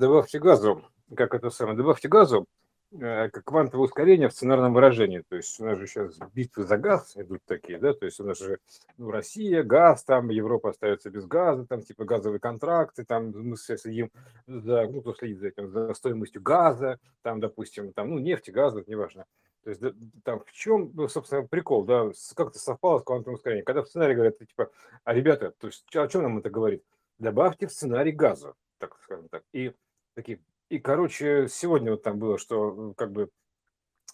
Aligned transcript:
добавьте 0.00 0.38
газу, 0.38 0.82
как 1.14 1.34
это 1.34 1.50
самое, 1.50 1.76
добавьте 1.76 2.08
газу, 2.08 2.46
э, 2.92 3.28
как 3.28 3.44
квантовое 3.44 3.84
ускорение 3.84 4.28
в 4.28 4.32
сценарном 4.32 4.72
выражении. 4.72 5.22
То 5.28 5.36
есть 5.36 5.60
у 5.60 5.64
нас 5.64 5.78
же 5.78 5.86
сейчас 5.86 6.18
битвы 6.34 6.64
за 6.64 6.78
газ 6.78 7.12
идут 7.16 7.40
такие, 7.44 7.78
да, 7.78 7.92
то 7.92 8.06
есть 8.06 8.18
у 8.18 8.24
нас 8.24 8.38
же 8.38 8.58
ну, 8.96 9.10
Россия, 9.10 9.62
газ, 9.62 10.02
там 10.02 10.30
Европа 10.30 10.70
остается 10.70 11.10
без 11.10 11.26
газа, 11.26 11.66
там 11.66 11.82
типа 11.82 12.04
газовые 12.04 12.40
контракты, 12.40 13.04
там 13.04 13.30
мы 13.30 13.56
все 13.56 13.76
следим 13.76 14.10
за, 14.46 14.88
ну, 14.88 15.02
кто 15.02 15.14
следит 15.14 15.38
за 15.38 15.48
этим, 15.48 15.68
за 15.68 15.92
стоимостью 15.92 16.42
газа, 16.42 16.98
там, 17.22 17.38
допустим, 17.38 17.92
там, 17.92 18.10
ну, 18.10 18.18
нефти, 18.18 18.50
газа, 18.50 18.82
неважно. 18.86 19.26
То 19.62 19.70
есть 19.70 19.82
там 20.24 20.40
в 20.40 20.50
чем, 20.52 20.90
ну, 20.94 21.06
собственно, 21.08 21.46
прикол, 21.46 21.84
да, 21.84 22.10
как 22.34 22.48
это 22.48 22.58
совпало 22.58 23.00
с 23.00 23.04
квантовым 23.04 23.34
ускорением. 23.34 23.66
Когда 23.66 23.82
в 23.82 23.88
сценарии 23.88 24.14
говорят, 24.14 24.38
типа, 24.38 24.70
а 25.04 25.12
ребята, 25.12 25.52
то 25.58 25.66
есть 25.66 25.84
о 25.94 26.08
чем 26.08 26.22
нам 26.22 26.38
это 26.38 26.48
говорит? 26.48 26.82
Добавьте 27.18 27.66
в 27.66 27.72
сценарий 27.72 28.12
газа, 28.12 28.54
так 28.78 28.96
скажем 29.02 29.28
так. 29.28 29.42
И 29.52 29.74
такие, 30.20 30.40
и, 30.68 30.78
короче, 30.78 31.48
сегодня 31.48 31.92
вот 31.92 32.02
там 32.02 32.18
было, 32.18 32.38
что 32.38 32.94
как 32.96 33.12
бы 33.12 33.30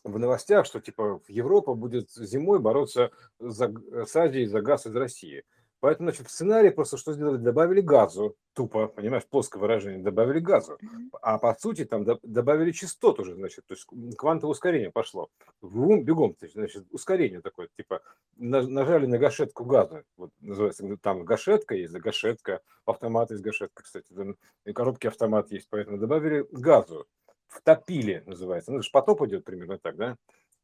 в 0.05 0.19
новостях, 0.19 0.67
что 0.67 0.81
типа 0.81 1.21
Европа 1.27 1.75
будет 1.75 2.11
зимой 2.13 2.61
бороться 2.61 3.11
за, 3.39 3.75
с 4.07 4.15
Азией 4.15 4.47
за 4.47 4.61
газ 4.61 4.87
из 4.87 4.95
России. 4.95 5.45
Поэтому, 5.87 6.11
значит, 6.11 6.27
в 6.27 6.33
сценарии 6.33 6.71
просто 6.71 6.97
что 6.97 7.13
сделали? 7.13 7.37
Добавили 7.37 7.81
газу, 7.81 8.35
тупо, 8.55 8.89
понимаешь, 8.89 9.25
плоское 9.25 9.61
выражение, 9.61 10.03
добавили 10.03 10.41
газу. 10.41 10.81
А 11.23 11.39
по 11.39 11.55
сути 11.55 11.85
там 11.85 12.05
добавили 12.25 12.73
частоту 12.73 13.23
уже, 13.23 13.37
значит, 13.37 13.65
то 13.67 13.75
есть 13.75 13.87
квантовое 14.19 14.51
ускорение 14.51 14.91
пошло. 14.91 15.29
Бегом, 15.63 16.03
бегом, 16.03 16.37
значит, 16.41 16.87
ускорение 16.91 17.41
такое, 17.41 17.69
типа 17.77 18.03
нажали 18.35 19.07
на 19.07 19.17
гашетку 19.19 19.65
газа, 19.65 20.03
вот 20.17 20.31
называется, 20.41 20.85
там 21.01 21.25
гашетка 21.25 21.77
есть, 21.77 21.93
да, 21.93 22.01
гашетка, 22.01 22.63
автомат 22.85 23.31
есть 23.31 23.45
гашетка, 23.45 23.85
кстати, 23.85 24.13
и 24.65 24.73
коробки 24.73 25.07
автомат 25.07 25.53
есть, 25.53 25.69
поэтому 25.71 25.99
добавили 25.99 26.49
газу, 26.51 27.07
втопили, 27.47 28.25
называется, 28.27 28.73
ну, 28.73 28.81
потоп 28.93 29.23
идет 29.23 29.45
примерно 29.45 29.79
так, 29.79 29.95
да, 29.95 30.17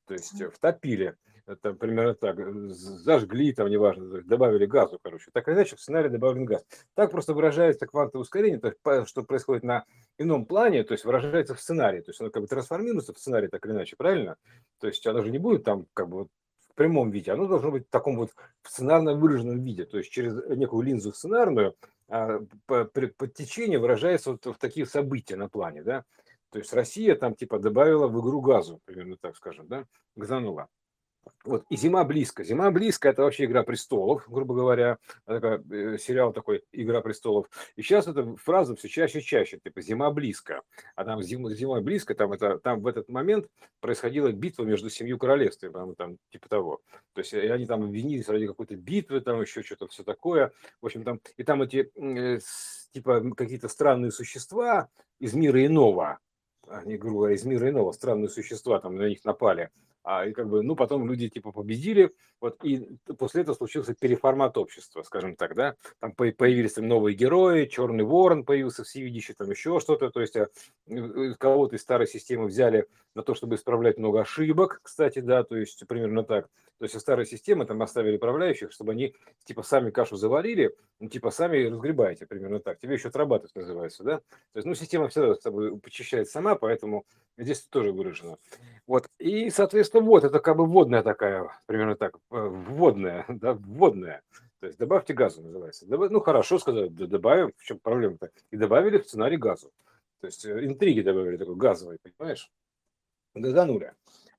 то 0.07 0.15
есть 0.15 0.43
втопили 0.53 1.15
это 1.47 1.73
примерно 1.75 2.15
так, 2.15 2.37
зажгли, 2.71 3.53
там, 3.53 3.69
неважно, 3.69 4.23
добавили 4.23 4.67
газу, 4.67 4.99
короче. 5.03 5.31
Так 5.33 5.49
или 5.49 5.55
иначе, 5.55 5.77
в 5.77 5.81
сценарии 5.81 6.09
добавлен 6.09 6.45
газ. 6.45 6.65
Так 6.95 7.11
просто 7.11 7.35
выражается 7.35 7.87
квантовое 7.87 8.23
ускорение, 8.23 8.61
то 8.61 8.69
есть, 8.69 9.09
что 9.09 9.23
происходит 9.23 9.65
на 9.65 9.85
ином 10.19 10.47
плане, 10.47 10.85
то 10.85 10.93
есть 10.93 11.05
выражается 11.05 11.55
в 11.55 11.61
сценарии, 11.61 12.01
то 12.01 12.11
есть 12.11 12.21
оно 12.21 12.31
как 12.31 12.43
бы 12.43 12.49
трансформируется 12.49 13.13
в 13.13 13.19
сценарий 13.19 13.49
так 13.49 13.65
или 13.67 13.73
иначе, 13.73 13.97
правильно? 13.97 14.37
То 14.81 14.87
есть 14.87 15.07
оно 15.07 15.23
же 15.23 15.31
не 15.31 15.39
будет 15.39 15.65
там 15.65 15.87
как 15.95 16.09
бы 16.09 16.25
в 16.25 16.75
прямом 16.75 17.11
виде, 17.11 17.33
оно 17.33 17.47
должно 17.47 17.71
быть 17.71 17.87
в 17.87 17.91
таком 17.91 18.17
вот 18.17 18.31
сценарно 18.63 19.15
выраженном 19.15 19.63
виде, 19.63 19.85
то 19.85 19.99
есть 19.99 20.11
через 20.11 20.35
некую 20.57 20.83
линзу 20.83 21.13
сценарную 21.13 21.75
а, 22.09 22.41
подтечение 22.67 23.79
выражается 23.79 24.33
вот 24.33 24.47
в 24.47 24.59
такие 24.59 24.87
события 24.87 25.37
на 25.37 25.49
плане, 25.49 25.83
да, 25.83 26.05
то 26.51 26.59
есть 26.59 26.73
Россия 26.73 27.15
там 27.15 27.35
типа 27.35 27.59
добавила 27.59 28.09
в 28.09 28.21
игру 28.21 28.41
газу, 28.41 28.81
примерно 28.85 29.17
так 29.21 29.37
скажем, 29.37 29.67
да, 29.69 29.87
газанула. 30.17 30.69
Вот, 31.45 31.65
и 31.69 31.77
зима 31.77 32.05
близко. 32.05 32.45
Зима 32.45 32.71
близко 32.71 33.09
это 33.09 33.23
вообще 33.23 33.47
Игра 33.47 33.65
престолов, 33.65 34.29
грубо 34.29 34.55
говоря, 34.55 34.99
такая, 35.27 35.63
э, 35.71 35.99
сериал 35.99 36.33
такой 36.33 36.63
Игра 36.71 37.01
престолов. 37.01 37.49
И 37.75 37.83
сейчас 37.83 38.07
эта 38.07 38.37
фраза 38.37 38.77
все 38.77 38.89
чаще 38.89 39.19
и 39.19 39.23
чаще, 39.23 39.59
типа 39.59 39.81
зима 39.81 40.11
близко. 40.13 40.63
А 40.95 41.05
там 41.05 41.21
зим, 41.21 41.49
зима 41.51 41.81
близко, 41.81 42.15
там, 42.15 42.33
это, 42.33 42.59
там 42.59 42.81
в 42.81 42.87
этот 42.87 43.09
момент 43.09 43.49
происходила 43.81 44.31
битва 44.31 44.63
между 44.65 44.89
семью 44.89 45.19
королевствами, 45.19 45.73
там, 45.73 45.95
там 45.97 46.17
типа 46.31 46.49
того. 46.49 46.81
То 47.13 47.21
есть 47.21 47.33
и 47.33 47.39
они 47.39 47.67
там 47.67 47.83
обвинились 47.83 48.29
ради 48.29 48.47
какой-то 48.47 48.77
битвы, 48.77 49.21
там 49.21 49.41
еще 49.41 49.63
что-то 49.63 49.89
все 49.89 50.05
такое. 50.05 50.53
В 50.81 50.87
общем, 50.87 51.03
там, 51.03 51.21
и 51.37 51.43
там 51.43 51.63
эти 51.63 51.91
э, 51.97 52.39
типа 52.93 53.35
какие-то 53.37 53.69
странные 53.69 54.13
существа 54.13 54.91
из 55.19 55.35
мира 55.35 55.65
иного, 55.67 56.21
они, 56.69 56.97
грубо 56.97 57.17
говоря, 57.17 57.35
из 57.35 57.45
мира 57.45 57.69
иного, 57.69 57.91
странные 57.91 58.29
существа 58.29 58.79
там 58.79 58.95
на 58.97 59.09
них 59.09 59.25
напали 59.25 59.71
а, 60.05 60.27
и 60.27 60.33
как 60.33 60.49
бы, 60.49 60.63
ну, 60.63 60.75
потом 60.75 61.07
люди 61.09 61.29
типа 61.29 61.53
победили, 61.53 62.13
вот, 62.41 62.65
и 62.65 62.99
после 63.19 63.43
этого 63.43 63.55
случился 63.55 63.95
переформат 63.95 64.59
общества, 64.59 65.03
скажем 65.03 65.37
так, 65.37 65.55
да, 65.55 65.77
там 66.01 66.13
появились 66.13 66.75
там 66.75 66.89
новые 66.89 67.15
герои, 67.17 67.67
Черный 67.67 68.05
Ворон 68.05 68.45
появился 68.45 68.85
всевидящий, 68.85 69.35
там 69.35 69.51
еще 69.51 69.79
что-то, 69.81 70.11
то 70.11 70.21
есть 70.21 70.37
а, 70.37 70.49
кого-то 71.39 71.77
из 71.77 71.83
старой 71.83 72.07
системы 72.07 72.47
взяли 72.47 72.87
на 73.15 73.23
то, 73.23 73.35
чтобы 73.35 73.55
исправлять 73.55 73.99
много 73.99 74.23
ошибок, 74.23 74.81
кстати, 74.83 75.21
да, 75.21 75.45
то 75.45 75.57
есть 75.57 75.87
примерно 75.87 76.25
так, 76.25 76.49
то 76.79 76.87
есть 76.87 76.99
старой 76.99 77.27
системы 77.27 77.65
там 77.65 77.81
оставили 77.81 78.17
управляющих, 78.17 78.73
чтобы 78.73 78.93
они 78.93 79.15
типа 79.45 79.63
сами 79.63 79.91
кашу 79.91 80.17
заварили, 80.17 80.75
ну, 80.99 81.09
типа 81.09 81.31
сами 81.31 81.65
разгребаете, 81.67 82.27
примерно 82.27 82.59
так, 82.59 82.81
тебе 82.81 82.95
еще 82.95 83.09
отрабатывать 83.09 83.55
называется, 83.55 84.03
да, 84.03 84.19
то 84.19 84.57
есть, 84.57 84.67
ну, 84.67 84.75
система 84.75 85.07
всегда 85.07 85.35
с 85.35 85.41
тобой 85.41 85.79
почищает 85.79 86.29
сама, 86.29 86.57
поэтому 86.57 87.05
здесь 87.37 87.63
тоже 87.63 87.93
выражено. 87.93 88.39
Вот, 88.87 89.07
и, 89.19 89.51
соответственно, 89.51 90.03
вот, 90.03 90.25
это 90.25 90.41
как 90.41 90.57
бы 90.57 90.67
вводная 90.67 91.03
такая, 91.03 91.49
примерно 91.67 91.97
так, 91.97 92.17
э, 92.17 92.19
вводная, 92.31 93.25
да, 93.29 93.55
вводная. 93.55 94.23
То 94.61 94.67
есть 94.67 94.79
добавьте 94.79 95.13
газу 95.13 95.43
называется. 95.43 95.87
Добав... 95.87 96.11
Ну, 96.11 96.21
хорошо 96.21 96.59
сказали, 96.59 96.89
добавим, 96.89 97.53
в 97.57 97.65
чем 97.65 97.79
проблема-то? 97.79 98.31
И 98.51 98.57
добавили 98.57 98.99
в 98.99 99.07
сценарий 99.07 99.37
газу. 99.37 99.73
То 100.21 100.27
есть 100.27 100.45
э, 100.45 100.65
интриги 100.65 101.01
добавили 101.01 101.37
такой 101.37 101.57
газовый, 101.57 101.99
понимаешь? 102.17 102.51
Газанули. 103.35 103.93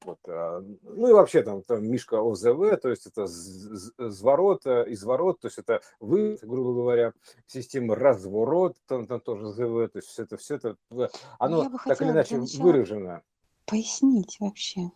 Вот. 0.03 0.19
А, 0.27 0.61
ну 0.83 1.09
и 1.09 1.13
вообще 1.13 1.43
там, 1.43 1.61
там 1.63 1.85
Мишка 1.85 2.21
ОЗВ, 2.21 2.79
то 2.81 2.89
есть 2.89 3.07
это 3.07 3.25
зворот, 3.27 4.65
изворот, 4.65 5.39
то 5.39 5.47
есть 5.47 5.57
это 5.57 5.81
вы, 5.99 6.37
грубо 6.41 6.73
говоря, 6.73 7.13
система 7.47 7.95
разворот, 7.95 8.75
там, 8.87 9.07
там 9.07 9.19
тоже 9.19 9.47
ЗВ, 9.51 9.91
то 9.91 9.97
есть 9.99 10.07
все 10.09 10.23
это, 10.23 10.37
все 10.37 10.55
это, 10.55 10.77
оно 11.39 11.69
так 11.85 12.01
или 12.01 12.09
иначе 12.09 12.39
выражено 12.59 13.21
пояснить 13.65 14.37
вообще, 14.39 14.91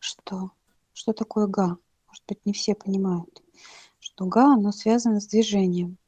что, 0.00 0.50
что 0.92 1.12
такое 1.12 1.46
га. 1.46 1.78
Может 2.06 2.24
быть, 2.28 2.44
не 2.46 2.52
все 2.52 2.74
понимают, 2.74 3.42
что 3.98 4.26
га, 4.26 4.54
оно 4.54 4.72
связано 4.72 5.20
с 5.20 5.26
движением. 5.26 5.98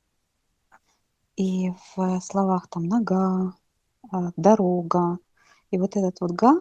И 1.37 1.71
в 1.95 2.21
словах 2.21 2.69
там 2.69 2.85
нога, 2.85 3.55
а, 4.11 4.33
дорога, 4.37 5.19
и 5.71 5.79
вот 5.79 5.97
этот 5.97 6.21
вот 6.21 6.33
га, 6.33 6.61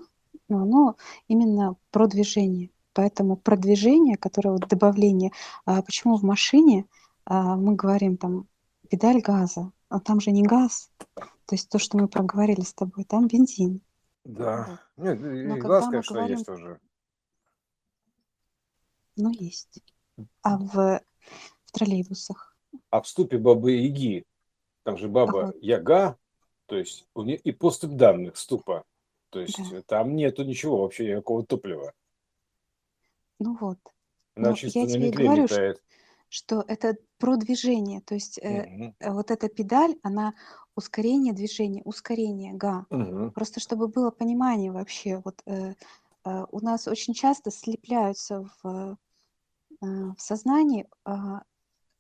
ну, 0.50 0.62
оно 0.64 0.96
именно 1.28 1.76
про 1.92 2.08
движение. 2.08 2.72
Поэтому 2.94 3.38
продвижение, 3.38 4.18
которое 4.18 4.52
вот 4.52 4.68
добавление, 4.68 5.32
а 5.66 5.82
почему 5.82 6.18
в 6.18 6.24
машине 6.24 6.86
а, 7.26 7.56
мы 7.56 7.76
говорим 7.76 8.18
там 8.18 8.48
педаль 8.90 9.22
газа, 9.22 9.72
а 9.90 10.00
там 10.00 10.20
же 10.20 10.32
не 10.32 10.44
газ, 10.44 10.90
то 11.16 11.52
есть 11.52 11.70
то, 11.70 11.78
что 11.78 11.98
мы 11.98 12.08
проговорили 12.08 12.62
с 12.62 12.74
тобой, 12.74 13.04
там 13.04 13.28
бензин. 13.28 13.82
Да. 14.24 14.82
Нет, 14.98 15.20
Но 15.22 15.32
и 15.32 15.48
мы 15.48 15.60
конечно, 15.62 16.20
есть 16.26 16.46
тоже. 16.46 16.80
ну, 19.16 19.32
есть. 19.32 19.84
А 20.42 20.58
в, 20.58 20.74
в 20.74 21.72
троллейбусах? 21.72 22.56
А 22.90 23.02
в 23.02 23.08
ступе 23.08 23.38
Бабы 23.38 23.74
Яги, 23.74 24.26
там 24.84 24.98
же 24.98 25.08
Баба 25.08 25.48
Вот, 25.48 25.56
Яга, 25.62 26.18
то 26.66 26.76
есть 26.76 27.08
у 27.14 27.24
нее 27.24 27.38
и 27.38 27.52
поступ 27.52 27.92
данных 27.92 28.38
ступа, 28.38 28.84
то 29.38 29.42
есть 29.42 29.72
да. 29.72 29.82
там 29.84 30.16
нету 30.16 30.44
ничего 30.44 30.82
вообще, 30.82 31.12
никакого 31.12 31.46
топлива. 31.46 31.94
Ну 33.40 33.56
вот. 33.60 33.78
Она 34.36 34.50
Но 34.50 34.56
чисто 34.56 34.80
я 34.80 34.86
на 34.86 34.92
тебе 34.92 35.08
и 35.08 35.12
метле 35.12 35.26
говорю, 35.26 35.48
что, 35.48 35.56
летает. 35.56 35.84
что 36.30 36.66
это 36.68 36.98
про 37.20 37.36
движение. 37.38 38.02
То 38.02 38.16
есть 38.16 38.40
э, 38.40 38.66
Мгм. 38.66 38.96
э, 39.00 39.12
вот 39.12 39.30
эта 39.30 39.48
педаль, 39.48 39.96
она 40.02 40.34
ускорение 40.76 41.34
движения, 41.34 41.84
ускорение, 41.86 42.54
га. 42.54 42.88
Мгм. 42.90 43.32
Просто 43.32 43.60
чтобы 43.60 43.88
было 43.88 44.10
понимание 44.10 44.72
вообще, 44.72 45.22
вот 45.24 45.42
э, 45.46 45.74
э, 46.26 46.46
у 46.52 46.60
нас 46.60 46.88
очень 46.88 47.14
часто 47.14 47.52
слепляются 47.52 48.50
в, 48.64 48.98
э, 49.82 49.86
в 49.86 50.16
сознании 50.18 50.88
а, 51.06 51.44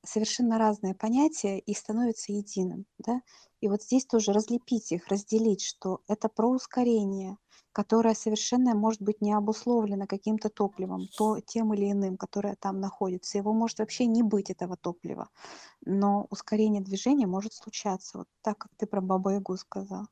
совершенно 0.07 0.57
разные 0.57 0.95
понятия 0.95 1.59
и 1.59 1.73
становятся 1.73 2.31
единым, 2.33 2.85
да. 2.97 3.21
И 3.61 3.67
вот 3.67 3.83
здесь 3.83 4.05
тоже 4.05 4.33
разлепить 4.33 4.91
их, 4.91 5.07
разделить, 5.07 5.63
что 5.63 6.01
это 6.07 6.29
про 6.29 6.49
ускорение, 6.49 7.37
которое 7.73 8.15
совершенно 8.15 8.75
может 8.75 9.01
быть 9.01 9.21
не 9.21 9.33
обусловлено 9.33 10.07
каким-то 10.07 10.49
топливом, 10.49 11.07
то 11.15 11.39
тем 11.41 11.73
или 11.73 11.91
иным, 11.91 12.17
которое 12.17 12.55
там 12.55 12.79
находится. 12.79 13.37
Его 13.37 13.53
может 13.53 13.79
вообще 13.79 14.05
не 14.05 14.23
быть, 14.23 14.49
этого 14.49 14.77
топлива. 14.77 15.29
Но 15.85 16.27
ускорение 16.29 16.81
движения 16.81 17.27
может 17.27 17.53
случаться, 17.53 18.19
вот 18.19 18.27
так, 18.41 18.57
как 18.59 18.71
ты 18.77 18.87
про 18.87 19.01
Бабу 19.01 19.29
Ягу 19.31 19.57
сказал. 19.57 20.07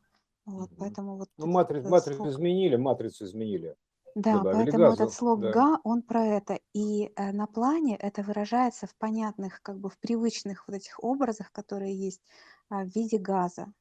Вот, 0.45 0.71
поэтому 0.77 1.17
вот 1.17 1.29
Ну, 1.37 1.47
этот 1.83 1.87
матрицу, 1.87 2.27
изменили, 2.29 2.75
матрицу 2.75 3.23
изменили. 3.25 3.75
Да, 4.15 4.45
Добавили 4.45 4.49
поэтому 4.49 4.91
этот 4.91 5.11
газу, 5.11 5.11
слог 5.11 5.47
да. 5.47 5.51
"га", 5.51 5.79
он 5.83 6.01
про 6.01 6.25
это. 6.25 6.59
И, 6.73 7.11
э, 7.15 7.31
на 7.31 7.47
плане 7.47 7.95
это 7.97 8.23
выражается 8.23 8.87
в 8.87 8.95
понятных, 8.95 9.61
как 9.61 9.79
бы 9.79 9.89
в 9.89 9.97
привычных 9.99 10.67
вот 10.67 10.75
этих 10.75 11.03
образах, 11.03 11.51
которые 11.51 11.95
есть, 11.95 12.21
а, 12.69 12.83
в 12.83 12.89
виде 12.95 13.17
газа. 13.19 13.73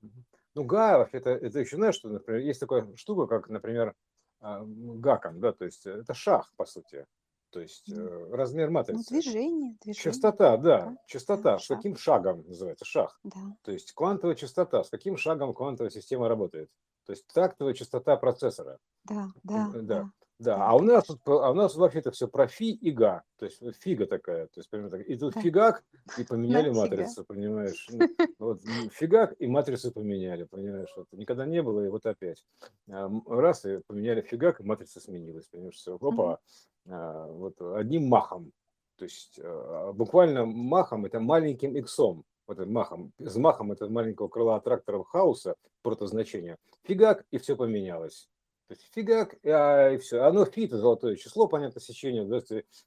Мгм. 0.00 0.24
Ну, 0.54 0.64
га, 0.64 0.98
вообще, 0.98 1.18
это, 1.18 1.30
это 1.30 1.58
еще 1.60 1.76
знаешь, 1.76 1.94
что, 1.94 2.08
например, 2.08 2.40
есть 2.42 2.60
такая 2.60 2.94
штука, 2.96 3.26
как, 3.26 3.48
например, 3.48 3.94
а, 4.40 4.60
м, 4.60 5.00
гакон, 5.00 5.40
да, 5.40 5.52
то 5.52 5.64
есть 5.64 5.86
э, 5.86 5.90
это 6.00 6.14
шах, 6.14 6.52
по 6.56 6.64
сути. 6.66 7.06
То 7.52 7.60
есть 7.60 7.88
э, 7.92 8.28
размер 8.32 8.68
Ну, 8.68 8.72
матрицы. 8.74 9.08
движение, 9.10 9.76
движение. 9.82 10.02
Частота, 10.02 10.56
да, 10.56 10.78
Да, 10.80 10.96
частота. 11.06 11.42
да, 11.42 11.58
С 11.58 11.64
шаг. 11.64 11.76
каким 11.76 11.96
шагом 11.96 12.44
называется 12.48 12.84
шаг? 12.86 13.20
Да. 13.24 13.40
То 13.62 13.72
есть 13.72 13.92
квантовая 13.92 14.34
частота. 14.34 14.82
С 14.82 14.88
каким 14.88 15.18
шагом 15.18 15.52
квантовая 15.52 15.90
система 15.90 16.28
работает? 16.28 16.70
То 17.04 17.12
есть 17.12 17.26
тактовая 17.26 17.74
частота 17.74 18.16
процессора. 18.16 18.78
Да, 19.04 19.28
да, 19.42 19.70
да. 19.74 19.80
да. 19.82 20.10
Да, 20.42 20.66
а 20.66 20.74
у 20.74 20.80
нас 20.80 21.06
а 21.24 21.50
у 21.52 21.54
нас 21.54 21.76
вообще-то 21.76 22.10
все 22.10 22.26
про 22.26 22.48
фи 22.48 22.72
и 22.72 22.90
га, 22.90 23.22
то 23.38 23.46
есть 23.46 23.60
вот 23.60 23.76
фига 23.76 24.06
такая, 24.06 24.46
то 24.46 24.58
есть 24.58 24.68
примерно 24.68 24.98
так. 24.98 25.08
И 25.08 25.16
тут 25.16 25.36
фигак 25.36 25.84
и 26.18 26.24
поменяли 26.24 26.70
матрицу, 26.70 27.24
понимаешь? 27.24 27.88
Ну, 27.90 28.00
вот 28.40 28.62
фигак 28.92 29.34
и 29.38 29.46
матрицу 29.46 29.92
поменяли, 29.92 30.42
понимаешь? 30.44 30.92
Вот 30.96 31.06
никогда 31.12 31.46
не 31.46 31.62
было 31.62 31.84
и 31.84 31.88
вот 31.88 32.06
опять 32.06 32.44
раз 32.88 33.64
и 33.64 33.78
поменяли 33.86 34.20
фигак 34.22 34.60
и 34.60 34.64
матрица 34.64 35.00
сменилась, 35.00 35.46
понимаешь? 35.46 35.76
Все, 35.76 35.94
опа, 35.94 36.40
А, 36.88 37.26
вот 37.28 37.60
одним 37.60 38.08
махом, 38.08 38.50
то 38.96 39.04
есть 39.04 39.38
а, 39.40 39.92
буквально 39.92 40.44
махом 40.44 41.04
это 41.04 41.20
маленьким 41.20 41.76
иксом, 41.76 42.24
вот 42.48 42.58
махом, 42.66 43.12
с 43.18 43.36
махом 43.36 43.70
этого 43.70 43.88
маленького 43.88 44.26
крыла 44.26 44.60
трактора 44.60 45.04
хаоса, 45.04 45.54
протозначения, 45.82 46.56
фигак 46.82 47.24
и 47.30 47.38
все 47.38 47.54
поменялось. 47.54 48.28
То 48.68 48.74
есть 48.74 48.88
фигак, 48.94 49.36
а, 49.44 49.90
и 49.90 49.98
все. 49.98 50.22
Оно 50.22 50.44
фи 50.44 50.64
это 50.66 50.78
золотое 50.78 51.16
число, 51.16 51.46
понятно, 51.46 51.80
сечение, 51.80 52.24
да, 52.24 52.40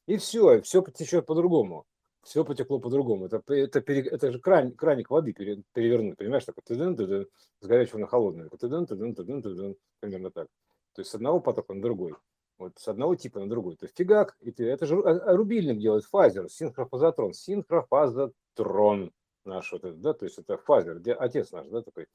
и 0.07 0.17
все, 0.17 0.61
все 0.61 0.81
потечет 0.81 1.25
по-другому. 1.25 1.85
Все 2.23 2.43
потекло 2.43 2.79
по-другому. 2.79 3.27
Это, 3.27 3.43
это, 3.53 3.81
пере- 3.81 4.09
это 4.09 4.31
же 4.31 4.39
кран, 4.39 4.71
краник 4.71 5.11
воды 5.11 5.31
пере- 5.31 5.61
перевернуть, 5.73 6.17
понимаешь, 6.17 6.43
так 6.43 6.55
вот, 6.55 6.65
тыдын, 6.65 6.95
тыдын, 6.95 7.27
с 7.59 7.67
горячего 7.67 7.99
на 7.99 8.07
холодное. 8.07 8.49
Тыдын, 8.49 8.87
тыдын, 8.87 9.13
тыдын, 9.13 9.41
тыдын, 9.43 9.75
примерно 9.99 10.31
так. 10.31 10.47
То 10.93 11.01
есть 11.01 11.11
с 11.11 11.15
одного 11.15 11.39
потока 11.39 11.73
на 11.75 11.83
другой. 11.83 12.15
Вот 12.57 12.79
с 12.79 12.87
одного 12.87 13.15
типа 13.15 13.41
на 13.41 13.49
другой. 13.49 13.75
То 13.75 13.85
есть 13.85 13.95
фигак, 13.95 14.37
и 14.39 14.51
ты, 14.51 14.65
это 14.65 14.87
же 14.87 14.95
а- 14.95 15.33
а 15.33 15.35
рубильник 15.35 15.77
делает 15.77 16.05
фазер, 16.05 16.49
синхрофазотрон, 16.49 17.33
синхрофазотрон 17.33 19.11
наш 19.45 19.71
вот 19.71 19.83
этот, 19.83 20.01
да, 20.01 20.13
то 20.13 20.25
есть 20.25 20.37
это 20.37 20.57
фазер, 20.57 20.99
где 20.99 21.13
отец 21.13 21.51
наш, 21.51 21.67
да, 21.67 21.81
такой 21.81 22.07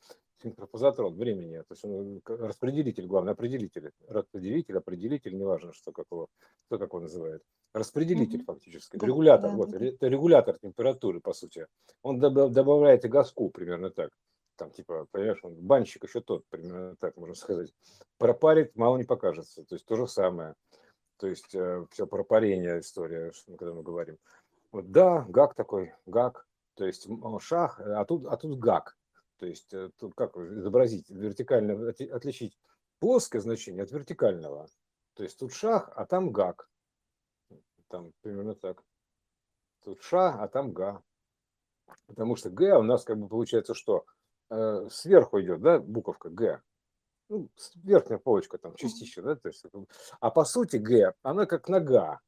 синхрофазотрон 0.42 1.16
времени, 1.16 1.58
то 1.58 1.66
есть 1.70 1.84
он 1.84 2.20
распределитель, 2.26 3.06
главный 3.06 3.32
определитель, 3.32 3.92
распределитель, 4.08 4.76
определитель, 4.78 5.36
неважно, 5.36 5.72
что 5.72 5.92
как 5.92 6.06
его, 6.10 6.28
кто 6.66 6.78
как 6.78 6.90
его 6.90 7.00
называет, 7.00 7.42
распределитель 7.74 8.38
Мгм. 8.38 8.46
фактически, 8.46 8.96
Да, 8.96 9.06
регулятор, 9.06 9.50
да, 9.50 9.56
вот, 9.56 9.70
да, 9.70 9.84
это 9.84 10.06
регулятор 10.08 10.58
температуры, 10.58 11.20
по 11.20 11.32
сути. 11.32 11.66
Он 12.02 12.18
добав- 12.18 12.50
добавляет 12.50 13.04
и 13.04 13.08
газку 13.08 13.50
примерно 13.50 13.90
так, 13.90 14.10
там 14.56 14.70
типа, 14.70 15.06
понимаешь, 15.10 15.40
он 15.42 15.54
банщик 15.54 16.04
еще 16.04 16.20
тот, 16.20 16.44
примерно 16.48 16.96
так 16.98 17.16
можно 17.16 17.34
сказать. 17.34 17.72
Пропарит, 18.18 18.76
мало 18.76 18.96
не 18.98 19.04
покажется, 19.04 19.64
то 19.64 19.74
есть 19.74 19.86
то 19.86 19.96
же 19.96 20.06
самое. 20.06 20.54
То 21.18 21.28
есть 21.28 21.46
все 21.46 22.06
про 22.06 22.24
парение 22.24 22.80
история, 22.80 23.32
когда 23.58 23.74
мы 23.74 23.82
говорим. 23.82 24.16
Вот 24.72 24.90
да, 24.90 25.26
гак 25.28 25.54
такой, 25.54 25.92
гак, 26.06 26.46
то 26.80 26.86
есть 26.86 27.06
шах, 27.40 27.78
э, 27.78 27.92
а 27.92 28.06
тут, 28.06 28.24
а 28.24 28.38
тут 28.38 28.58
гак. 28.58 28.96
То 29.36 29.44
есть 29.44 29.70
э, 29.74 29.90
тут 29.98 30.14
как 30.14 30.34
изобразить, 30.38 31.10
вертикально 31.10 31.90
отличить 31.90 32.58
плоское 33.00 33.42
значение 33.42 33.82
от 33.82 33.90
вертикального. 33.90 34.66
То 35.12 35.22
есть 35.22 35.38
тут 35.38 35.52
шах, 35.52 35.90
а 35.94 36.06
там 36.06 36.32
гак. 36.32 36.70
Там 37.88 38.14
примерно 38.22 38.54
так. 38.54 38.82
Тут 39.84 40.00
ша, 40.00 40.42
а 40.42 40.48
там 40.48 40.72
га. 40.72 41.02
Потому 42.06 42.34
что 42.34 42.48
г 42.48 42.78
у 42.78 42.82
нас 42.82 43.04
как 43.04 43.18
бы 43.18 43.28
получается 43.28 43.74
что? 43.74 44.06
Э, 44.48 44.88
сверху 44.90 45.38
идет, 45.42 45.60
да, 45.60 45.80
буковка 45.80 46.30
г. 46.30 46.62
Ну, 47.28 47.50
верхняя 47.74 48.18
полочка 48.18 48.56
там, 48.56 48.74
частичка, 48.74 49.20
да, 49.20 49.36
то 49.36 49.48
есть, 49.48 49.66
а 50.18 50.30
по 50.30 50.46
сути 50.46 50.76
г, 50.76 51.12
она 51.20 51.44
как 51.44 51.68
нога. 51.68 52.20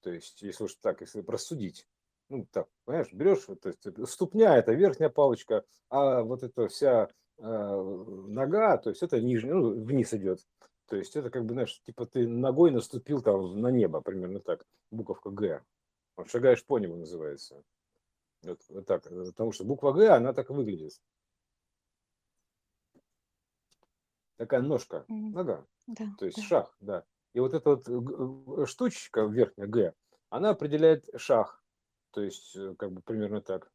То 0.00 0.10
есть, 0.10 0.40
если 0.40 0.64
уж 0.64 0.76
так, 0.76 1.02
если 1.02 1.20
просудить, 1.20 1.86
ну, 2.30 2.46
так, 2.50 2.68
понимаешь, 2.84 3.12
берешь, 3.12 3.44
то 3.60 3.68
есть, 3.68 3.84
это 3.84 4.06
ступня– 4.06 4.56
это 4.56 4.72
верхняя 4.72 5.10
палочка, 5.10 5.64
а 5.88 6.22
вот 6.22 6.42
эта 6.42 6.68
вся 6.68 7.08
э, 7.38 7.42
нога, 7.42 8.78
то 8.78 8.90
есть, 8.90 9.02
это 9.02 9.20
нижняя, 9.20 9.54
ну, 9.54 9.70
вниз 9.84 10.14
идет. 10.14 10.46
То 10.86 10.96
есть, 10.96 11.14
это 11.16 11.30
как 11.30 11.44
бы, 11.44 11.52
знаешь, 11.52 11.80
типа 11.82 12.06
ты 12.06 12.26
ногой 12.26 12.70
наступил 12.70 13.20
там 13.20 13.60
на 13.60 13.68
небо, 13.68 14.00
примерно 14.00 14.40
так, 14.40 14.64
буковка 14.90 15.30
Г. 15.30 15.62
Вот 16.16 16.30
шагаешь 16.30 16.64
по 16.64 16.78
небу 16.78 16.96
называется. 16.96 17.62
Вот, 18.42 18.60
вот 18.68 18.86
так, 18.86 19.06
э, 19.06 19.24
потому 19.26 19.52
что 19.52 19.64
буква 19.64 19.92
Г, 19.92 20.08
она 20.08 20.32
так 20.32 20.50
выглядит. 20.50 21.00
Такая 24.36 24.62
ножка, 24.62 25.04
нога. 25.08 25.66
Да, 25.86 26.06
То 26.18 26.24
есть 26.24 26.38
да. 26.38 26.42
шах, 26.44 26.76
да. 26.80 27.04
И 27.34 27.40
вот 27.40 27.52
эта 27.52 27.70
вот 27.70 27.88
э, 27.88 28.62
э, 28.62 28.66
штучка 28.66 29.22
верхняя 29.22 29.66
Г, 29.66 29.94
она 30.30 30.50
определяет 30.50 31.08
шах. 31.16 31.59
То 32.12 32.22
есть, 32.22 32.56
э, 32.56 32.74
как 32.78 32.92
бы 32.92 33.02
примерно 33.02 33.40
так. 33.40 33.70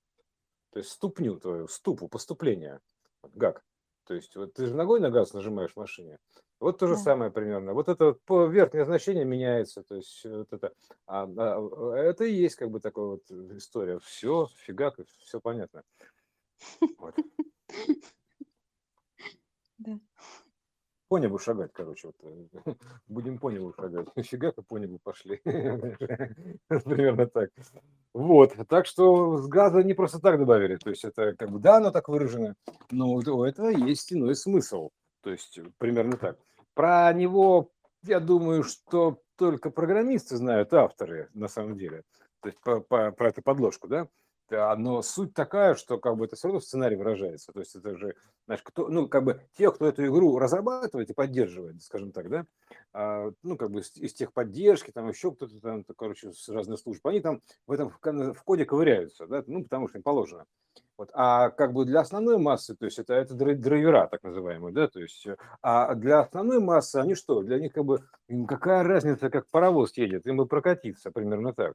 То 0.72 0.80
есть 0.80 0.92
ступню 0.92 1.40
твою, 1.40 1.68
ступу, 1.68 2.08
поступление. 2.08 2.82
Гак. 3.24 3.64
То 4.06 4.14
есть, 4.14 4.36
вот 4.36 4.54
ты 4.54 4.68
же 4.68 4.76
ногой 4.76 5.00
на 5.00 5.10
газ 5.10 5.34
нажимаешь 5.34 5.72
в 5.74 5.78
машине. 5.78 6.20
Вот 6.60 6.80
то 6.80 6.88
же 6.88 6.96
Да. 6.96 7.00
самое 7.02 7.32
примерно. 7.32 7.74
Вот 7.74 7.90
это 7.90 8.18
вот 8.28 8.50
верхнее 8.50 8.86
значение 8.86 9.26
меняется. 9.26 9.84
То 9.84 9.96
есть, 9.96 10.24
вот 10.26 10.52
это, 10.54 10.74
а, 11.06 11.28
а, 11.38 11.96
это 11.96 12.26
и 12.26 12.34
есть 12.34 12.56
как 12.56 12.70
бы 12.70 12.80
такая 12.80 13.06
вот 13.06 13.32
история. 13.32 14.00
Все, 14.00 14.48
фигак, 14.58 15.00
все 15.20 15.40
понятно. 15.40 15.84
Вот. 16.98 17.16
Да. 19.78 20.00
По 21.16 21.18
небу 21.18 21.40
шагать, 21.40 21.72
короче, 21.72 22.08
вот, 22.08 22.16
э, 22.66 22.74
будем 23.08 23.38
по 23.40 23.50
небу 23.50 23.74
шагать. 23.74 24.08
Фигак 24.18 24.58
и 24.58 24.62
по 24.62 24.78
небу 24.78 25.00
пошли. 25.02 25.38
Примерно 26.68 27.28
так. 27.28 27.52
Вот, 28.14 28.54
так 28.68 28.86
что 28.86 29.38
с 29.38 29.48
газа 29.48 29.82
не 29.82 29.94
просто 29.94 30.20
так 30.20 30.38
добавили. 30.38 30.76
То 30.76 30.90
есть 30.90 31.06
это 31.06 31.34
как 31.38 31.52
бы, 31.52 31.60
да, 31.60 31.78
оно 31.78 31.92
так 31.92 32.10
выражено, 32.10 32.56
но 32.92 33.14
у 33.14 33.44
этого 33.46 33.70
есть 33.70 34.12
иной 34.12 34.36
смысл. 34.36 34.90
То 35.22 35.32
есть 35.32 35.58
примерно 35.78 36.18
так. 36.18 36.38
Про 36.74 37.14
него, 37.14 37.72
я 38.04 38.20
думаю, 38.20 38.64
что 38.64 39.22
только 39.38 39.72
программисты 39.72 40.36
знают, 40.36 40.74
авторы 40.74 41.30
на 41.34 41.48
самом 41.48 41.78
деле. 41.78 42.04
То 42.42 42.50
есть 42.50 42.60
по- 42.60 42.82
по- 42.82 43.12
про 43.14 43.30
эту 43.30 43.42
подложку, 43.42 43.88
да? 43.88 44.10
Да, 44.48 44.76
но 44.76 45.02
суть 45.02 45.34
такая, 45.34 45.74
что 45.74 45.98
как 45.98 46.18
бы 46.18 46.26
это 46.26 46.36
все 46.36 46.48
равно 46.48 46.60
в 46.60 46.64
сценарии 46.64 46.96
выражается. 46.96 47.52
То 47.52 47.62
есть 47.62 47.76
это 47.76 47.98
же, 47.98 48.16
знаешь, 48.46 48.62
кто, 48.64 48.90
ну, 48.90 49.08
как 49.08 49.24
бы 49.24 49.42
те, 49.58 49.72
кто 49.72 49.88
эту 49.88 50.06
игру 50.06 50.38
разрабатывает 50.38 51.10
и 51.10 51.14
поддерживает, 51.14 51.82
скажем 51.82 52.12
так, 52.12 52.30
да, 52.30 52.46
а, 52.94 53.32
ну, 53.42 53.58
как 53.58 53.72
бы 53.72 53.80
из, 53.80 53.96
из 53.98 54.14
техподдержки, 54.14 54.92
там 54.92 55.10
еще 55.10 55.32
кто-то 55.32 55.60
там, 55.60 55.84
короче, 55.98 56.32
с 56.32 56.48
разных 56.50 56.80
служб, 56.80 57.06
они 57.08 57.22
там 57.22 57.42
в 57.66 57.72
этом 57.72 57.90
в, 57.90 58.34
в 58.34 58.44
коде 58.44 58.66
ковыряются, 58.66 59.26
да, 59.26 59.44
ну, 59.48 59.64
потому 59.64 59.88
что 59.88 59.98
им 59.98 60.04
положено. 60.04 60.46
Вот. 60.96 61.10
А 61.14 61.50
как 61.50 61.74
бы 61.74 61.86
для 61.86 62.02
основной 62.02 62.38
массы, 62.38 62.76
то 62.76 62.86
есть 62.86 63.00
это, 63.00 63.16
это 63.16 63.34
драй- 63.34 63.56
драйвера, 63.56 64.08
так 64.08 64.22
называемые, 64.22 64.74
да, 64.74 64.88
то 64.88 65.00
есть, 65.00 65.26
э, 65.26 65.38
а 65.64 65.96
для 65.96 66.20
основной 66.20 66.60
массы 66.60 66.98
они 66.98 67.16
что, 67.16 67.42
для 67.42 67.60
них 67.60 67.74
как 67.74 67.86
бы, 67.86 68.04
им 68.28 68.46
какая 68.46 68.84
разница, 68.84 69.32
как 69.32 69.48
паровоз 69.50 69.98
едет, 69.98 70.28
им 70.28 70.38
бы 70.38 70.46
прокатиться, 70.46 71.10
примерно 71.10 71.52
так. 71.52 71.74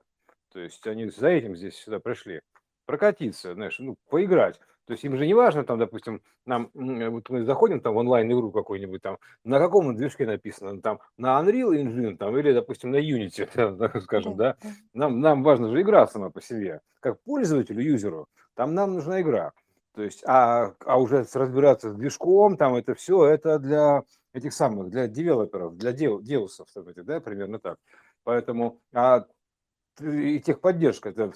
То 0.52 0.60
есть 0.60 0.86
они 0.86 1.08
за 1.10 1.28
этим 1.28 1.56
здесь 1.56 1.76
сюда 1.76 2.00
пришли 2.00 2.42
прокатиться, 2.90 3.54
знаешь, 3.54 3.76
ну, 3.78 3.94
поиграть. 4.08 4.58
То 4.86 4.94
есть 4.94 5.04
им 5.04 5.16
же 5.16 5.24
не 5.24 5.34
важно, 5.34 5.62
там, 5.62 5.78
допустим, 5.78 6.22
нам, 6.44 6.70
вот 6.74 7.30
мы 7.30 7.44
заходим 7.44 7.80
там 7.80 7.94
в 7.94 7.98
онлайн-игру 7.98 8.50
какую-нибудь, 8.50 9.00
там, 9.00 9.18
на 9.44 9.60
каком 9.60 9.94
движке 9.94 10.26
написано, 10.26 10.82
там, 10.82 10.98
на 11.16 11.40
Unreal 11.40 11.70
Engine, 11.70 12.16
там, 12.16 12.36
или, 12.36 12.52
допустим, 12.52 12.90
на 12.90 12.96
Unity, 12.96 13.48
там, 13.54 13.78
так 13.78 14.02
скажем, 14.02 14.36
да, 14.36 14.56
нам, 14.92 15.20
нам 15.20 15.44
важно 15.44 15.68
же 15.68 15.80
игра 15.80 16.04
сама 16.08 16.30
по 16.30 16.42
себе, 16.42 16.80
как 16.98 17.22
пользователю, 17.22 17.80
юзеру, 17.80 18.26
там 18.54 18.74
нам 18.74 18.94
нужна 18.94 19.20
игра. 19.20 19.52
То 19.94 20.02
есть, 20.02 20.24
а, 20.26 20.74
а 20.84 21.00
уже 21.00 21.24
разбираться 21.32 21.90
с 21.90 21.94
движком, 21.94 22.56
там, 22.56 22.74
это 22.74 22.96
все, 22.96 23.24
это 23.24 23.60
для 23.60 24.02
этих 24.32 24.52
самых, 24.52 24.90
для 24.90 25.06
девелоперов, 25.06 25.76
для 25.76 25.92
дев, 25.92 26.22
деусов, 26.22 26.66
там, 26.74 26.86
да, 26.96 27.20
примерно 27.20 27.60
так. 27.60 27.78
Поэтому, 28.24 28.80
а 28.92 29.26
и 30.00 30.40
техподдержка 30.40 31.10
это 31.10 31.26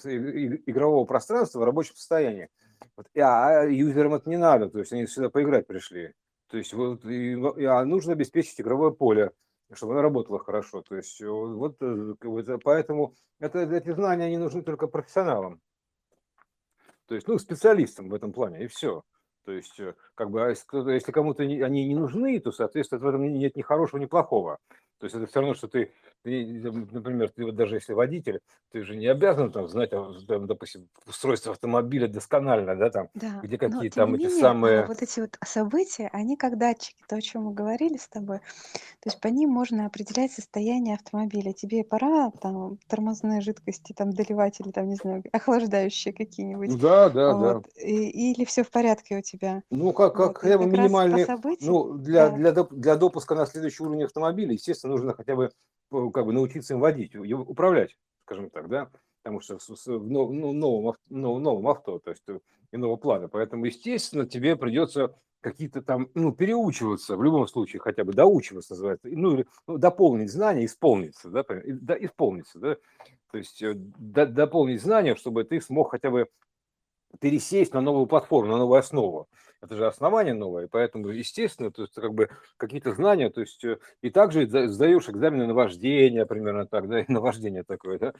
игрового 0.65 1.05
пространства 1.05 1.59
в 1.59 1.63
рабочем 1.63 1.95
состоянии. 1.95 2.49
Вот, 2.97 3.07
и- 3.13 3.19
а 3.19 3.63
юзерам 3.63 4.15
это 4.15 4.29
не 4.29 4.37
надо, 4.37 4.69
то 4.69 4.79
есть 4.79 4.91
они 4.93 5.07
сюда 5.07 5.29
поиграть 5.29 5.67
пришли. 5.67 6.13
То 6.47 6.57
есть 6.57 6.73
вот 6.73 7.05
и, 7.05 7.33
а 7.65 7.83
нужно 7.85 8.13
обеспечить 8.13 8.59
игровое 8.61 8.91
поле, 8.91 9.31
чтобы 9.73 9.93
оно 9.93 10.01
работало 10.01 10.39
хорошо. 10.39 10.81
То 10.81 10.95
есть 10.95 11.21
э, 11.21 11.27
вот, 11.27 11.77
э, 11.81 12.15
бы 12.21 12.39
это- 12.41 12.59
поэтому 12.59 13.15
это, 13.39 13.59
эти 13.59 13.91
знания 13.91 14.25
они 14.25 14.37
нужны 14.37 14.61
только 14.61 14.87
профессионалам. 14.87 15.59
То 17.07 17.15
есть, 17.15 17.27
ну, 17.27 17.37
специалистам 17.37 18.09
в 18.09 18.13
этом 18.13 18.33
плане, 18.33 18.63
и 18.63 18.67
все. 18.67 19.03
То 19.43 19.51
есть, 19.51 19.79
э, 19.79 19.93
как 20.15 20.31
бы, 20.31 20.43
а 20.43 20.49
если, 20.49 21.11
кому-то 21.11 21.43
они 21.43 21.87
не 21.87 21.95
нужны, 21.95 22.39
то, 22.39 22.51
соответственно, 22.51 23.01
в 23.01 23.07
этом 23.07 23.21
нет 23.21 23.55
ни 23.55 23.61
хорошего, 23.61 23.99
ни 23.99 24.05
плохого. 24.05 24.57
То 24.99 25.05
есть 25.05 25.15
это 25.15 25.27
все 25.27 25.39
равно, 25.41 25.55
что 25.55 25.67
ты, 25.67 25.91
ты, 26.23 26.45
например, 26.91 27.29
ты 27.29 27.43
вот 27.45 27.55
даже 27.55 27.75
если 27.75 27.93
водитель, 27.93 28.39
ты 28.71 28.83
же 28.83 28.95
не 28.95 29.07
обязан 29.07 29.51
там 29.51 29.67
знать, 29.67 29.89
там, 29.89 30.47
допустим, 30.47 30.87
устройство 31.05 31.51
автомобиля 31.51 32.07
досконально, 32.07 32.75
да, 32.75 32.89
там, 32.89 33.09
Да, 33.13 33.41
где 33.43 33.57
какие 33.57 33.89
там 33.89 34.15
эти 34.15 34.23
менее, 34.23 34.37
а, 34.37 34.41
самые... 34.41 34.85
вот 34.85 35.01
эти 35.01 35.19
вот 35.19 35.37
события, 35.43 36.09
они 36.13 36.37
как 36.37 36.57
датчики, 36.57 37.03
то, 37.09 37.17
о 37.17 37.21
чем 37.21 37.43
мы 37.43 37.53
говорили 37.53 37.97
с 37.97 38.07
тобой. 38.07 38.39
То 39.01 39.09
есть 39.09 39.19
по 39.19 39.27
ним 39.27 39.49
можно 39.49 39.85
определять 39.85 40.31
состояние 40.31 40.95
автомобиля. 40.95 41.51
Тебе 41.53 41.83
пора 41.83 42.31
там 42.41 42.77
тормозные 42.87 43.41
жидкости 43.41 43.93
там 43.93 44.11
доливать 44.11 44.59
или 44.59 44.71
там, 44.71 44.87
не 44.87 44.95
знаю, 44.95 45.23
охлаждающие 45.31 46.13
какие-нибудь. 46.13 46.69
Ну 46.69 46.77
да, 46.77 47.09
да, 47.09 47.33
да. 47.33 47.53
Вот. 47.55 47.67
И- 47.77 48.31
или 48.31 48.45
все 48.45 48.63
в 48.63 48.71
порядке 48.71 49.17
у 49.17 49.21
тебя. 49.21 49.61
Ну, 49.69 49.91
как, 49.93 50.13
как 50.13 50.27
Вот. 50.27 50.39
Как 50.39 50.59
минимальный, 50.61 51.27
ну, 51.61 51.93
для, 51.93 52.29
да, 52.29 52.35
для, 52.35 52.51
доп- 52.51 52.73
для 52.73 52.95
допуска 52.95 53.35
на 53.35 53.45
следующий 53.45 53.83
уровень 53.83 54.05
автомобиля, 54.05 54.53
естественно, 54.53 54.84
нужно 54.87 55.13
хотя 55.13 55.35
бы 55.35 55.45
э, 55.91 56.09
как 56.13 56.25
бы 56.25 56.33
научиться 56.33 56.73
им 56.73 56.79
водить, 56.79 57.15
управлять, 57.15 57.97
скажем 58.25 58.49
так, 58.49 58.67
да, 58.69 58.89
потому 59.23 59.39
что 59.41 59.59
с- 59.59 59.75
с- 59.75 59.87
в 59.87 60.09
нов- 60.09 60.31
ну, 60.31 60.53
новом, 60.53 60.95
ну, 61.09 61.39
новом 61.39 61.67
авто, 61.67 61.99
то 61.99 62.11
есть 62.11 62.23
э, 62.27 62.39
иного 62.71 62.95
плана. 62.95 63.27
Поэтому, 63.27 63.65
естественно, 63.65 64.25
тебе 64.25 64.55
придется 64.55 65.15
какие-то 65.41 65.83
там, 65.83 66.09
ну, 66.15 66.31
переучиваться, 66.31 67.15
в 67.15 67.23
любом 67.23 67.47
случае, 67.47 67.79
хотя 67.79 68.03
бы 68.03 68.13
доучиваться, 68.13 68.73
называется, 68.73 69.07
ну, 69.11 69.33
или 69.35 69.45
ну, 69.67 69.77
дополнить 69.77 70.31
знания, 70.31 70.65
исполниться, 70.65 71.29
да, 71.29 71.43
да, 71.47 71.95
исполниться, 71.99 72.57
да, 72.59 72.77
то 73.31 73.37
есть 73.37 73.61
э, 73.61 73.73
до- 73.75 74.25
дополнить 74.25 74.81
знания, 74.81 75.15
чтобы 75.15 75.43
ты 75.43 75.61
смог 75.61 75.91
хотя 75.91 76.09
бы 76.09 76.27
пересесть 77.19 77.73
на 77.73 77.81
новую 77.81 78.07
платформу, 78.07 78.51
на 78.51 78.57
новую 78.57 78.79
основу. 78.79 79.27
Это 79.65 79.77
же 79.77 79.87
основание 79.87 80.35
новое, 80.35 80.67
поэтому, 80.67 81.09
естественно, 81.09 81.71
то 81.71 81.81
есть 81.81 81.95
как 81.95 82.13
бы 82.13 82.29
какие-то 82.57 82.93
знания, 82.93 83.31
то 83.31 83.41
есть 83.41 83.63
э, 83.63 83.79
и 84.03 84.11
также 84.11 84.45
сдаешь 84.47 85.09
экзамены 85.09 85.47
на 85.47 85.55
вождение, 85.55 86.27
примерно 86.27 86.67
так, 86.67 86.87
да, 86.87 86.99
и 87.01 87.11
на 87.11 87.19
вождение 87.19 87.63
такое, 87.63 87.97
да, 87.97 88.13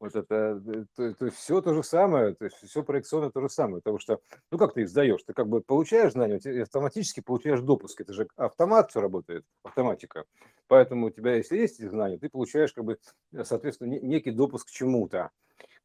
вот 0.00 0.16
это, 0.16 0.62
э, 0.66 0.84
то, 0.96 1.14
то 1.14 1.24
есть 1.26 1.36
все 1.36 1.60
то 1.60 1.74
же 1.74 1.82
самое, 1.82 2.34
то 2.34 2.46
есть 2.46 2.56
все 2.56 2.82
проекционно 2.82 3.30
то 3.30 3.42
же 3.42 3.50
самое, 3.50 3.82
потому 3.82 3.98
что, 3.98 4.20
ну 4.50 4.56
как 4.56 4.72
ты 4.72 4.82
их 4.82 4.88
сдаешь, 4.88 5.22
ты 5.22 5.34
как 5.34 5.48
бы 5.48 5.60
получаешь 5.60 6.12
знания, 6.12 6.40
и 6.42 6.60
автоматически 6.60 7.20
получаешь 7.20 7.60
допуск, 7.60 8.00
это 8.00 8.14
же 8.14 8.26
автомат 8.36 8.88
все 8.90 9.02
работает, 9.02 9.44
автоматика, 9.64 10.24
поэтому 10.66 11.08
у 11.08 11.10
тебя, 11.10 11.34
если 11.34 11.58
есть 11.58 11.86
знания, 11.86 12.16
ты 12.16 12.30
получаешь 12.30 12.72
как 12.72 12.84
бы, 12.84 12.98
соответственно, 13.42 13.88
не- 13.88 14.00
некий 14.00 14.30
допуск 14.30 14.68
к 14.68 14.70
чему-то, 14.70 15.30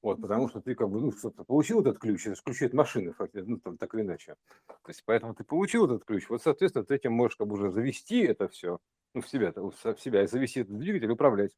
вот, 0.02 0.22
потому 0.22 0.48
что 0.48 0.62
ты 0.62 0.76
как 0.76 0.90
бы, 0.90 1.02
ну, 1.02 1.12
собственно, 1.12 1.46
получил 1.46 1.82
этот 1.82 2.00
ключ, 2.00 2.26
это 2.26 2.42
ключи 2.42 2.66
от 2.66 2.74
машины, 2.74 3.14
фактически, 3.14 3.50
ну, 3.50 3.58
там, 3.60 3.78
так 3.78 3.94
или 3.94 4.02
иначе. 4.02 4.36
То 4.68 4.76
есть, 4.88 5.04
поэтому 5.06 5.34
ты 5.34 5.44
получил 5.44 5.86
этот 5.86 6.06
ключ, 6.06 6.30
вот, 6.30 6.42
соответственно, 6.42 6.86
ты 6.86 6.96
этим 6.96 7.14
можешь 7.14 7.36
как 7.36 7.48
бы 7.48 7.56
уже 7.56 7.70
завести 7.72 8.22
это 8.22 8.48
все, 8.48 8.80
ну, 9.14 9.22
в 9.22 9.30
себя, 9.30 9.52
в 9.56 10.00
себя, 10.00 10.24
и 10.24 10.28
завести 10.28 10.62
этот 10.62 10.78
двигатель, 10.78 11.12
управлять. 11.12 11.52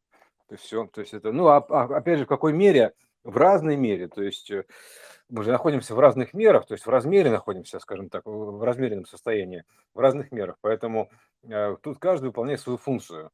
То 0.47 0.55
есть, 0.55 0.65
все, 0.65 0.87
то 0.87 1.01
есть, 1.01 1.13
это, 1.13 1.31
ну, 1.31 1.47
а, 1.47 1.57
а, 1.57 1.97
опять 1.97 2.19
же, 2.19 2.25
в 2.25 2.27
какой 2.27 2.53
мере, 2.53 2.93
в 3.23 3.37
разной 3.37 3.77
мере, 3.77 4.07
то 4.07 4.23
есть, 4.23 4.49
э, 4.49 4.65
мы 5.29 5.43
же 5.43 5.51
находимся 5.51 5.93
в 5.93 5.99
разных 5.99 6.33
мерах, 6.33 6.65
то 6.65 6.73
есть, 6.73 6.85
в 6.85 6.89
размере 6.89 7.29
находимся, 7.29 7.79
скажем 7.79 8.09
так, 8.09 8.25
в 8.25 8.57
в 8.57 8.63
размеренном 8.63 9.05
состоянии, 9.05 9.63
в 9.93 9.99
разных 9.99 10.31
мерах, 10.31 10.57
поэтому 10.61 11.11
э, 11.43 11.77
тут 11.83 11.99
каждый 11.99 12.27
выполняет 12.27 12.59
свою 12.59 12.77
функцию. 12.77 13.31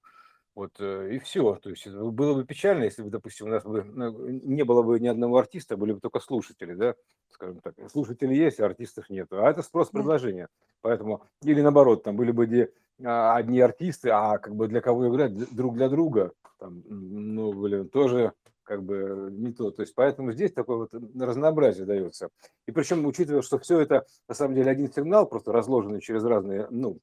Вот 0.57 0.71
э, 0.79 1.13
и 1.13 1.19
все. 1.19 1.53
То 1.61 1.69
есть 1.69 1.85
это 1.85 2.03
было 2.05 2.33
бы 2.33 2.43
печально, 2.43 2.85
если 2.85 3.03
бы, 3.03 3.11
допустим, 3.11 3.45
у 3.45 3.49
нас 3.49 3.63
бы 3.63 3.83
ну, 3.83 4.27
не 4.27 4.63
было 4.63 4.81
бы 4.81 4.99
ни 4.99 5.07
одного 5.07 5.37
артиста, 5.37 5.77
были 5.77 5.91
бы 5.91 5.99
только 5.99 6.19
слушатели, 6.19 6.73
да, 6.73 6.95
скажем 7.29 7.59
так. 7.61 7.75
Слушатели 7.91 8.33
есть, 8.33 8.59
а 8.59 8.65
артистов 8.65 9.07
нет. 9.11 9.27
А 9.29 9.47
это 9.51 9.61
спрос 9.61 9.89
предложения. 9.89 10.47
Поэтому, 10.81 11.21
или 11.43 11.61
наоборот, 11.61 12.01
там 12.01 12.15
были 12.15 12.31
бы 12.31 12.47
где, 12.47 12.71
а, 13.05 13.35
одни 13.35 13.59
артисты, 13.59 14.09
а 14.09 14.39
как 14.39 14.55
бы 14.55 14.67
для 14.67 14.81
кого 14.81 15.07
играть, 15.09 15.35
друг 15.53 15.75
для 15.75 15.89
друга, 15.89 16.31
там, 16.57 16.81
ну, 16.87 17.53
блин, 17.53 17.87
тоже 17.87 18.33
как 18.63 18.81
бы 18.81 19.29
не 19.31 19.53
то. 19.53 19.69
То 19.69 19.83
есть 19.83 19.93
поэтому 19.93 20.31
здесь 20.31 20.53
такое 20.53 20.77
вот 20.77 20.93
разнообразие 21.19 21.85
дается. 21.85 22.29
И 22.65 22.71
причем, 22.71 23.05
учитывая, 23.05 23.43
что 23.43 23.59
все 23.59 23.79
это 23.79 24.07
на 24.27 24.33
самом 24.33 24.55
деле 24.55 24.71
один 24.71 24.91
сигнал, 24.91 25.27
просто 25.27 25.51
разложенный 25.51 26.01
через 26.01 26.23
разные, 26.23 26.65
ну, 26.71 26.97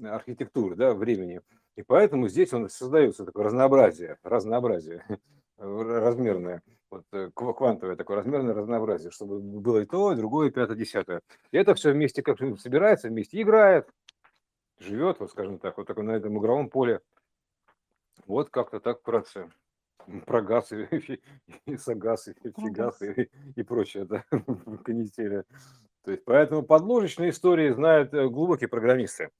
архитектуры, 0.00 0.76
да, 0.76 0.94
времени. 0.94 1.40
И 1.80 1.82
поэтому 1.82 2.28
здесь 2.28 2.52
он 2.52 2.68
создается 2.68 3.24
такое 3.24 3.44
разнообразие, 3.44 4.18
разнообразие 4.22 5.02
размерное, 5.56 6.62
вот 6.90 7.06
э, 7.12 7.30
ква- 7.34 7.54
квантовое 7.54 7.96
такое 7.96 8.18
размерное 8.18 8.52
разнообразие, 8.52 9.10
чтобы 9.10 9.40
было 9.40 9.78
и 9.78 9.86
то, 9.86 10.12
и 10.12 10.16
другое, 10.16 10.48
и 10.48 10.50
пятое, 10.50 10.76
десятое. 10.76 11.22
И 11.52 11.56
это 11.56 11.74
все 11.74 11.92
вместе 11.92 12.22
как 12.22 12.36
собирается, 12.58 13.08
вместе 13.08 13.40
играет, 13.40 13.88
живет, 14.78 15.20
вот 15.20 15.30
скажем 15.30 15.58
так, 15.58 15.78
вот 15.78 15.86
такой 15.86 16.04
на 16.04 16.10
этом 16.10 16.38
игровом 16.38 16.68
поле. 16.68 17.00
Вот 18.26 18.50
как-то 18.50 18.78
так 18.78 18.98
вкратце. 19.00 19.50
Про 20.26 20.42
газ 20.42 20.72
и, 20.72 20.82
и, 20.90 21.20
и 21.64 21.76
сагаз, 21.78 22.28
и 22.28 22.34
фигас, 22.58 23.00
и, 23.00 23.30
и 23.56 23.62
прочее, 23.62 24.04
да, 24.04 24.26
в 24.30 24.82
канителе. 24.82 25.44
То 26.04 26.10
есть, 26.10 26.24
поэтому 26.26 26.62
подложечные 26.62 27.30
истории 27.30 27.70
знают 27.70 28.12
э, 28.12 28.28
глубокие 28.28 28.68
программисты 28.68 29.30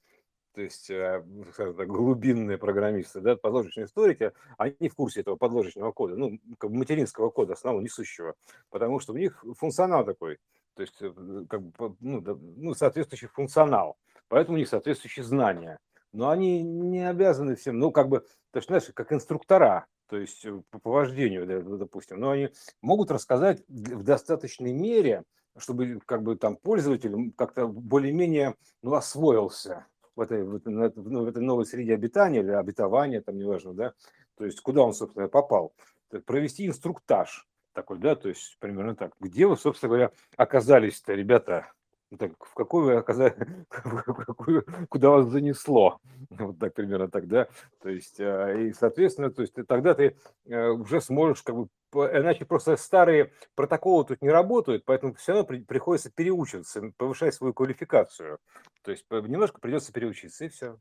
то 0.53 0.63
есть, 0.63 0.91
э, 0.91 1.23
ну, 1.27 1.87
глубинные 1.87 2.59
программисты, 2.59 3.21
да, 3.21 3.37
подложечные 3.37 3.87
историки, 3.87 4.33
они 4.59 4.89
в 4.89 4.95
курсе 4.95 5.21
этого 5.21 5.37
подложечного 5.37 5.93
кода, 5.93 6.17
ну, 6.17 6.39
как 6.59 6.71
бы 6.71 6.79
материнского 6.79 7.31
кода, 7.31 7.53
основного 7.53 7.83
несущего, 7.83 8.35
потому 8.71 8.99
что 9.01 9.13
у 9.13 9.17
них 9.17 9.45
функционал 9.57 10.05
такой, 10.05 10.39
то 10.75 10.83
есть, 10.83 10.97
э, 11.01 11.13
как 11.49 11.63
бы, 11.63 11.97
ну, 12.01 12.21
да, 12.21 12.37
ну, 12.57 12.75
соответствующий 12.75 13.29
функционал, 13.29 13.97
поэтому 14.29 14.57
у 14.57 14.59
них 14.59 14.69
соответствующие 14.69 15.25
знания. 15.25 15.79
Но 16.13 16.29
они 16.29 16.63
не 16.63 17.09
обязаны 17.09 17.55
всем, 17.55 17.79
ну, 17.79 17.93
как 17.93 18.09
бы, 18.09 18.21
то 18.51 18.57
есть, 18.57 18.67
знаешь, 18.67 18.91
как 18.95 19.13
инструктора, 19.13 19.87
то 20.09 20.17
есть 20.17 20.45
э, 20.45 20.61
по, 20.83 20.91
вождению, 20.91 21.79
допустим, 21.79 22.19
но 22.19 22.31
они 22.31 22.51
могут 22.83 23.13
рассказать 23.13 23.63
в 23.69 24.03
достаточной 24.03 24.73
мере, 24.73 25.23
чтобы 25.57 26.01
как 26.05 26.25
бы 26.25 26.37
там 26.37 26.57
пользователь 26.57 27.33
как-то 27.37 27.69
более-менее 27.69 28.57
ну, 28.83 28.95
освоился 28.95 29.87
в 30.17 30.21
этой, 30.21 30.45
в 30.45 30.55
этой, 30.55 31.43
новой 31.43 31.67
среде 31.67 31.95
обитания 31.95 32.41
или 32.41 32.51
обетования, 32.51 33.21
там 33.21 33.37
неважно, 33.37 33.75
да, 33.75 33.95
то 34.37 34.45
есть 34.45 34.61
куда 34.61 34.83
он, 34.83 34.95
собственно, 34.95 35.29
попал. 35.29 35.75
То 36.11 36.21
провести 36.21 36.67
инструктаж 36.67 37.47
такой, 37.73 37.99
да, 37.99 38.17
то 38.17 38.29
есть 38.29 38.57
примерно 38.59 38.97
так. 38.97 39.13
Где 39.21 39.47
вы, 39.47 39.57
собственно 39.57 39.89
говоря, 39.89 40.11
оказались-то, 40.37 41.15
ребята? 41.15 41.73
Ну, 42.11 42.17
Так, 42.19 42.33
в 42.45 42.55
какой 42.55 42.85
вы 42.85 43.03
какую- 43.71 44.65
куда 44.89 45.11
вас 45.11 45.27
занесло? 45.29 46.01
Вот 46.31 46.59
так 46.59 46.75
примерно 46.75 47.09
так, 47.09 47.29
да. 47.29 47.49
То 47.81 47.89
есть, 47.89 48.21
а, 48.21 48.53
и, 48.53 48.73
соответственно, 48.73 49.31
то 49.31 49.43
есть 49.43 49.55
тогда 49.69 49.95
ты 49.95 50.17
э, 50.47 50.69
уже 50.71 51.01
сможешь 51.01 51.43
как 51.43 51.55
бы 51.57 51.69
иначе 51.93 52.45
просто 52.45 52.77
старые 52.77 53.33
протоколы 53.55 54.05
тут 54.05 54.23
не 54.23 54.31
работают, 54.31 54.85
поэтому 54.85 55.15
все 55.15 55.33
равно 55.33 55.47
при- 55.47 55.63
приходится 55.63 56.11
переучиваться, 56.11 56.93
повышать 56.97 57.35
свою 57.35 57.55
квалификацию. 57.55 58.39
То 58.83 58.91
есть 58.91 59.05
немножко 59.11 59.61
придется 59.61 59.93
переучиться, 59.93 60.45
и 60.45 60.49
все. 60.49 60.79